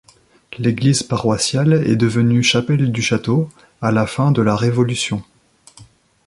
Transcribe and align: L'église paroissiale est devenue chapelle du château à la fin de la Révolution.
L'église 0.57 1.03
paroissiale 1.03 1.73
est 1.73 1.95
devenue 1.95 2.41
chapelle 2.41 2.91
du 2.91 3.03
château 3.03 3.49
à 3.83 3.91
la 3.91 4.07
fin 4.07 4.31
de 4.31 4.41
la 4.41 4.55
Révolution. 4.55 5.21